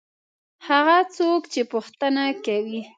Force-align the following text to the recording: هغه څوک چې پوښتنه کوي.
هغه 0.67 0.97
څوک 1.15 1.41
چې 1.53 1.61
پوښتنه 1.73 2.23
کوي. 2.45 2.81